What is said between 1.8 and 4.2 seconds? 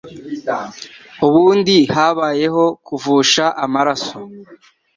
habayeho kuvusha amaraso.